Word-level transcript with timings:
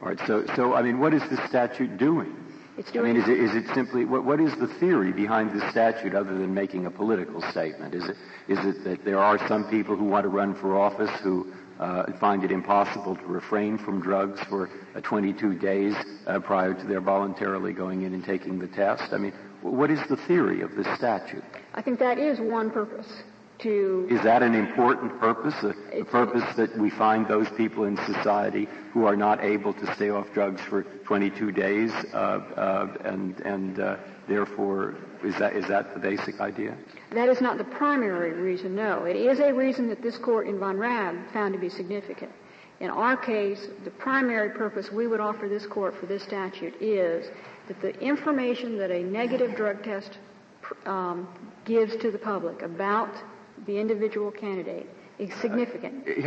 All 0.00 0.08
right. 0.08 0.18
So, 0.26 0.44
so 0.54 0.74
I 0.74 0.82
mean, 0.82 0.98
what 0.98 1.14
is 1.14 1.22
the 1.30 1.36
statute 1.48 1.98
doing? 1.98 2.34
It's 2.76 2.92
doing. 2.92 3.10
I 3.10 3.12
mean, 3.12 3.22
is 3.22 3.28
it, 3.28 3.38
is 3.38 3.54
it 3.54 3.74
simply 3.74 4.04
what, 4.04 4.24
what 4.24 4.40
is 4.40 4.54
the 4.58 4.68
theory 4.78 5.12
behind 5.12 5.58
the 5.58 5.70
statute 5.70 6.14
other 6.14 6.32
than 6.38 6.54
making 6.54 6.86
a 6.86 6.90
political 6.90 7.42
statement? 7.50 7.94
Is 7.94 8.04
it 8.04 8.16
is 8.46 8.58
it 8.64 8.84
that 8.84 9.04
there 9.04 9.18
are 9.18 9.38
some 9.48 9.68
people 9.68 9.96
who 9.96 10.04
want 10.04 10.24
to 10.24 10.28
run 10.28 10.54
for 10.54 10.78
office 10.78 11.10
who 11.22 11.52
uh, 11.80 12.04
find 12.18 12.44
it 12.44 12.52
impossible 12.52 13.16
to 13.16 13.26
refrain 13.26 13.78
from 13.78 14.00
drugs 14.00 14.40
for 14.48 14.70
uh, 14.94 15.00
22 15.00 15.54
days 15.54 15.94
uh, 16.26 16.38
prior 16.40 16.74
to 16.74 16.84
their 16.86 17.00
voluntarily 17.00 17.72
going 17.72 18.02
in 18.02 18.14
and 18.14 18.24
taking 18.24 18.58
the 18.58 18.68
test? 18.68 19.12
I 19.12 19.18
mean, 19.18 19.32
what 19.62 19.90
is 19.90 20.00
the 20.08 20.16
theory 20.16 20.62
of 20.62 20.74
this 20.76 20.86
statute? 20.96 21.44
I 21.74 21.82
think 21.82 21.98
that 21.98 22.18
is 22.18 22.38
one 22.38 22.70
purpose 22.70 23.22
to. 23.60 24.06
Is 24.10 24.22
that 24.22 24.42
an 24.42 24.54
important 24.54 25.18
purpose? 25.20 25.54
A, 25.62 26.00
a 26.00 26.04
purpose 26.04 26.44
that 26.56 26.76
we 26.78 26.90
find 26.90 27.26
those 27.26 27.48
people 27.56 27.84
in 27.84 27.96
society 27.98 28.68
who 28.92 29.06
are 29.06 29.16
not 29.16 29.42
able 29.42 29.72
to 29.74 29.94
stay 29.94 30.10
off 30.10 30.26
drugs 30.32 30.60
for 30.62 30.84
22 31.04 31.52
days, 31.52 31.92
uh, 32.12 32.16
uh, 32.16 32.96
and 33.04 33.40
and 33.40 33.80
uh, 33.80 33.96
therefore 34.28 34.96
is 35.24 35.36
that 35.38 35.56
is 35.56 35.66
that 35.68 35.94
the 35.94 36.00
basic 36.00 36.40
idea? 36.40 36.76
That 37.12 37.28
is 37.28 37.40
not 37.40 37.58
the 37.58 37.64
primary 37.64 38.32
reason. 38.32 38.74
No, 38.74 39.04
it 39.04 39.16
is 39.16 39.40
a 39.40 39.52
reason 39.52 39.88
that 39.88 40.02
this 40.02 40.18
court 40.18 40.46
in 40.46 40.58
Von 40.58 40.76
Raab 40.76 41.16
found 41.32 41.54
to 41.54 41.60
be 41.60 41.68
significant. 41.68 42.32
In 42.80 42.90
our 42.90 43.16
case, 43.16 43.66
the 43.84 43.90
primary 43.90 44.50
purpose 44.50 44.92
we 44.92 45.08
would 45.08 45.18
offer 45.18 45.48
this 45.48 45.66
court 45.66 45.94
for 45.98 46.06
this 46.06 46.22
statute 46.22 46.74
is 46.80 47.28
that 47.66 47.80
the 47.80 47.98
information 48.00 48.78
that 48.78 48.92
a 48.92 49.02
negative 49.02 49.56
drug 49.56 49.82
test 49.82 50.18
um, 50.86 51.28
gives 51.64 51.96
to 51.96 52.10
the 52.10 52.18
public 52.18 52.62
about 52.62 53.10
the 53.66 53.78
individual 53.78 54.30
candidate 54.30 54.88
is 55.18 55.30
uh, 55.30 55.40
significant. 55.40 56.08